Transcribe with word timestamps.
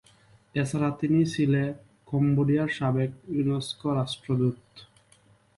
এছাড়া 0.55 0.89
তিনি 0.99 1.19
ছিলে 1.33 1.61
কম্বোডিয়ার 2.09 2.69
সাবেক 2.77 3.11
ইউনেস্কো 3.35 3.87
রাষ্ট্রদূত। 3.99 4.59